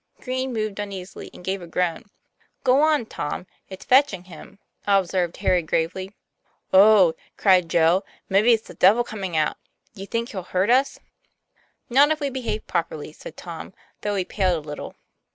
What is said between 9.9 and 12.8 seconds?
Do you think he'll hurt us?" "Not if we behave